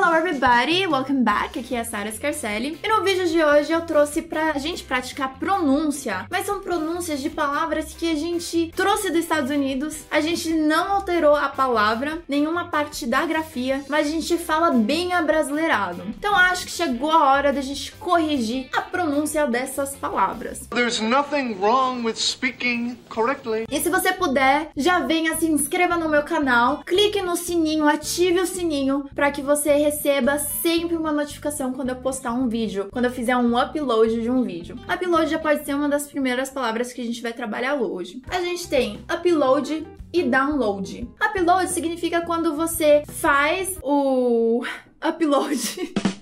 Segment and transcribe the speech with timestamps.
[0.00, 1.58] Hello everybody, welcome back.
[1.58, 2.78] Aqui é a Sara Scarcelli.
[2.84, 7.28] E no vídeo de hoje eu trouxe pra gente praticar pronúncia, mas são pronúncias de
[7.28, 10.04] palavras que a gente trouxe dos Estados Unidos.
[10.08, 15.12] A gente não alterou a palavra, nenhuma parte da grafia, mas a gente fala bem
[15.12, 16.04] abrasileirado.
[16.16, 20.60] Então acho que chegou a hora da gente corrigir a pronúncia dessas palavras.
[20.68, 23.66] There's nothing wrong with speaking correctly.
[23.68, 28.38] E se você puder, já venha se inscreva no meu canal, clique no sininho, ative
[28.38, 33.06] o sininho para que você receba sempre uma notificação quando eu postar um vídeo, quando
[33.06, 34.76] eu fizer um upload de um vídeo.
[34.86, 38.20] Upload já pode ser uma das primeiras palavras que a gente vai trabalhar hoje.
[38.28, 41.08] A gente tem upload e download.
[41.22, 44.62] Upload significa quando você faz o
[45.02, 46.17] upload.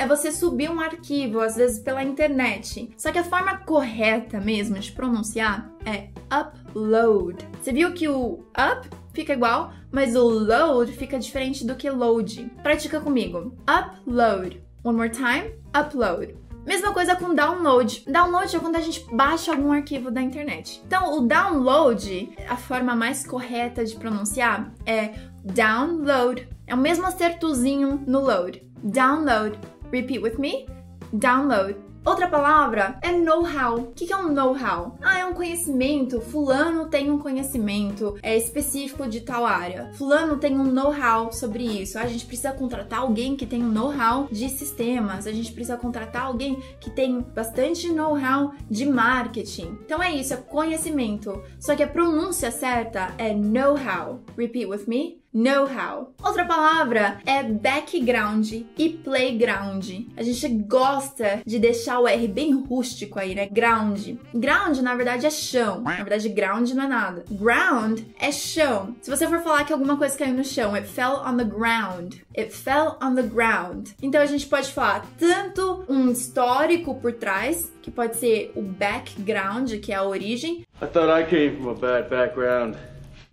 [0.00, 2.90] É você subir um arquivo, às vezes pela internet.
[2.96, 7.46] Só que a forma correta mesmo de pronunciar é upload.
[7.60, 12.50] Você viu que o up fica igual, mas o load fica diferente do que load.
[12.62, 13.54] Pratica comigo.
[13.68, 14.62] Upload.
[14.82, 15.52] One more time.
[15.78, 16.34] Upload.
[16.64, 18.02] Mesma coisa com download.
[18.10, 20.80] Download é quando a gente baixa algum arquivo da internet.
[20.86, 25.12] Então, o download, a forma mais correta de pronunciar é
[25.44, 26.48] download.
[26.66, 28.66] É o mesmo acertozinho no load.
[28.82, 29.58] Download.
[29.92, 30.66] Repeat with me.
[31.12, 31.90] Download.
[32.02, 33.76] Outra palavra é know-how.
[33.76, 34.96] O que é um know-how?
[35.02, 36.18] Ah, é um conhecimento.
[36.18, 39.90] Fulano tem um conhecimento é, específico de tal área.
[39.94, 41.98] Fulano tem um know-how sobre isso.
[41.98, 45.26] A gente precisa contratar alguém que tem um know-how de sistemas.
[45.26, 49.78] A gente precisa contratar alguém que tem bastante know-how de marketing.
[49.84, 51.42] Então é isso, é conhecimento.
[51.58, 54.20] Só que a pronúncia certa é know-how.
[54.38, 56.12] Repeat with me know-how.
[56.22, 59.88] Outra palavra é background e playground.
[60.16, 63.46] A gente gosta de deixar o R bem rústico aí, né?
[63.46, 64.16] Ground.
[64.34, 65.80] Ground, na verdade, é chão.
[65.82, 67.24] Na verdade, ground não é nada.
[67.30, 68.94] Ground é chão.
[69.00, 72.16] Se você for falar que alguma coisa caiu no chão, it fell on the ground.
[72.36, 73.90] It fell on the ground.
[74.02, 79.72] Então a gente pode falar tanto um histórico por trás, que pode ser o background,
[79.80, 80.64] que é a origem.
[80.82, 82.76] I thought I came from a bad background.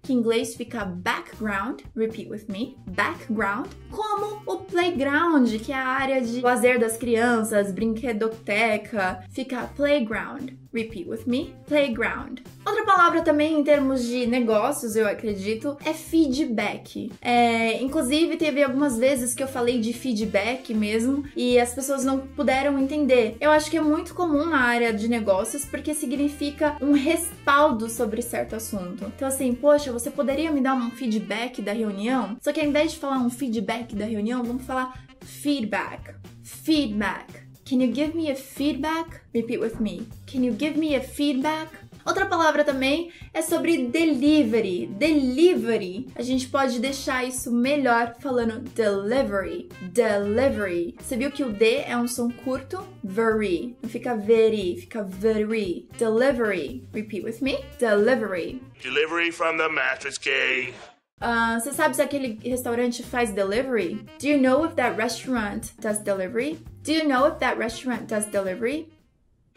[0.08, 5.86] Que em inglês fica background, repeat with me, background, como o playground, que é a
[5.86, 10.54] área de lazer das crianças, brinquedoteca, fica playground.
[10.78, 12.42] Repeat with me, playground.
[12.64, 17.12] Outra palavra também em termos de negócios, eu acredito, é feedback.
[17.20, 22.20] É, inclusive, teve algumas vezes que eu falei de feedback mesmo e as pessoas não
[22.20, 23.36] puderam entender.
[23.42, 28.22] Eu acho que é muito comum na área de negócios porque significa um respaldo sobre
[28.22, 29.12] certo assunto.
[29.16, 32.38] Então, assim, poxa, você poderia me dar um feedback da reunião?
[32.40, 36.14] Só que ao invés de falar um feedback da reunião, vamos falar feedback.
[36.44, 37.37] Feedback.
[37.68, 39.20] Can you give me a feedback?
[39.34, 40.08] Repeat with me.
[40.26, 41.68] Can you give me a feedback?
[42.06, 44.88] Outra palavra também é sobre delivery.
[44.88, 46.08] Delivery.
[46.16, 49.68] A gente pode deixar isso melhor falando delivery.
[49.82, 50.96] Delivery.
[50.98, 52.88] Você viu que o D é um som curto?
[53.04, 53.76] Very.
[53.84, 55.90] Não fica very, fica very.
[55.98, 56.88] Delivery.
[56.94, 57.60] Repeat with me.
[57.78, 58.62] Delivery.
[58.82, 60.74] Delivery from the mattress key.
[61.20, 64.06] Uh, você sabe se aquele restaurante faz delivery?
[64.20, 66.60] Do you know if that restaurant does delivery?
[66.84, 68.88] Do you know if that restaurant does delivery?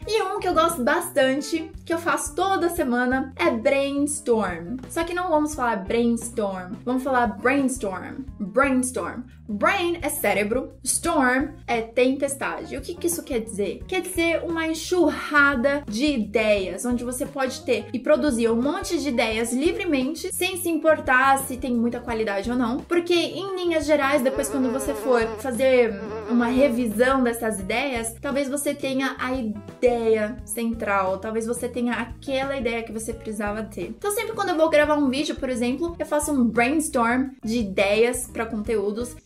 [0.06, 4.78] E um que eu gosto bastante, que eu faço toda semana, é brainstorm.
[4.88, 8.24] Só que não vamos falar brainstorm, vamos falar brainstorm.
[8.38, 9.24] Brainstorm.
[9.50, 12.76] Brain é cérebro, storm é tempestade.
[12.76, 13.82] O que, que isso quer dizer?
[13.88, 19.08] Quer dizer uma enxurrada de ideias, onde você pode ter e produzir um monte de
[19.08, 22.78] ideias livremente, sem se importar se tem muita qualidade ou não.
[22.78, 26.00] Porque, em linhas gerais, depois quando você for fazer
[26.30, 32.84] uma revisão dessas ideias, talvez você tenha a ideia central, talvez você tenha aquela ideia
[32.84, 33.88] que você precisava ter.
[33.88, 37.58] Então, sempre quando eu vou gravar um vídeo, por exemplo, eu faço um brainstorm de
[37.58, 39.16] ideias para conteúdos.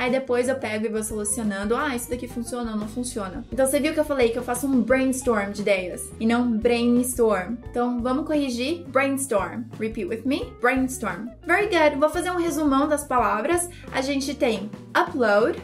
[0.00, 1.76] Aí depois eu pego e vou solucionando.
[1.76, 3.44] Ah, isso daqui funciona ou não funciona.
[3.52, 6.56] Então você viu que eu falei que eu faço um brainstorm de ideias e não
[6.56, 7.56] brainstorm.
[7.70, 8.82] Então vamos corrigir.
[8.88, 9.64] Brainstorm.
[9.78, 10.50] Repeat with me.
[10.58, 11.28] Brainstorm.
[11.46, 12.00] Very good.
[12.00, 13.68] Vou fazer um resumão das palavras.
[13.92, 15.62] A gente tem upload,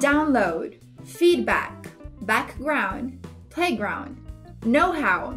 [0.00, 1.88] download, feedback,
[2.22, 3.12] background,
[3.50, 4.16] playground,
[4.64, 5.32] know-how,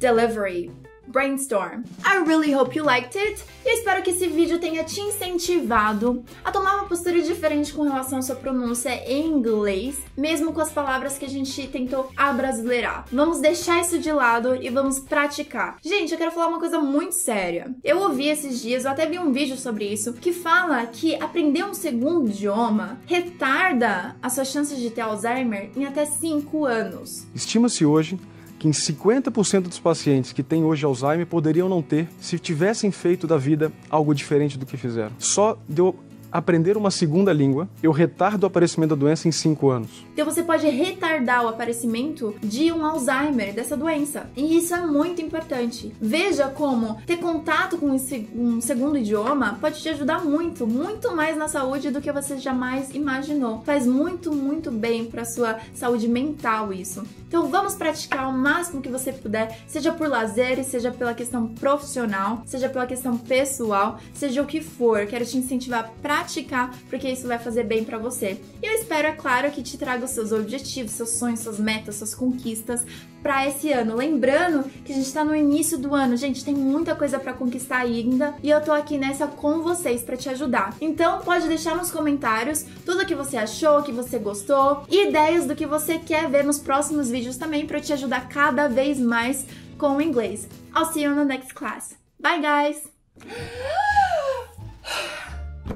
[0.00, 0.72] delivery,
[1.06, 1.84] brainstorm.
[2.04, 3.42] I really hope you liked it.
[3.64, 7.82] E eu espero que esse vídeo tenha te incentivado a tomar uma postura diferente com
[7.82, 13.06] relação à sua pronúncia em inglês, mesmo com as palavras que a gente tentou abrasileirar.
[13.12, 15.76] Vamos deixar isso de lado e vamos praticar.
[15.80, 17.72] Gente, eu quero falar uma coisa muito séria.
[17.84, 21.64] Eu ouvi esses dias, eu até vi um vídeo sobre isso, que fala que aprender
[21.64, 27.26] um segundo idioma retarda as suas chances de ter Alzheimer em até 5 anos.
[27.34, 28.18] Estima-se hoje
[28.62, 33.26] que em 50% dos pacientes que têm hoje Alzheimer poderiam não ter se tivessem feito
[33.26, 35.10] da vida algo diferente do que fizeram.
[35.18, 35.98] Só deu
[36.32, 40.06] aprender uma segunda língua, eu retardo o aparecimento da doença em 5 anos.
[40.12, 44.30] Então você pode retardar o aparecimento de um Alzheimer, dessa doença.
[44.36, 45.92] E isso é muito importante.
[46.00, 47.90] Veja como ter contato com
[48.34, 52.94] um segundo idioma pode te ajudar muito, muito mais na saúde do que você jamais
[52.94, 53.62] imaginou.
[53.62, 57.04] Faz muito, muito bem para sua saúde mental isso.
[57.28, 62.42] Então vamos praticar o máximo que você puder, seja por lazer, seja pela questão profissional,
[62.44, 65.06] seja pela questão pessoal, seja o que for.
[65.06, 68.40] Quero te incentivar para praticar, porque isso vai fazer bem para você.
[68.62, 71.96] E eu espero, é claro, que te traga os seus objetivos, seus sonhos, suas metas,
[71.96, 72.84] suas conquistas
[73.22, 73.96] para esse ano.
[73.96, 77.78] Lembrando que a gente tá no início do ano, gente, tem muita coisa para conquistar
[77.78, 80.76] ainda e eu tô aqui nessa com vocês para te ajudar.
[80.80, 85.54] Então, pode deixar nos comentários tudo que você achou, que você gostou, e ideias do
[85.54, 89.46] que você quer ver nos próximos vídeos também para te ajudar cada vez mais
[89.78, 90.48] com o inglês.
[90.74, 91.96] I'll see you in the next class.
[92.20, 92.88] Bye, guys!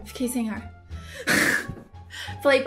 [0.06, 0.62] Fiquei sem ar.
[2.42, 2.64] Falei.